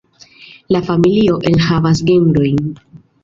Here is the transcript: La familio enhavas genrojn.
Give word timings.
La 0.75 0.81
familio 0.87 1.37
enhavas 1.51 2.03
genrojn. 2.09 2.59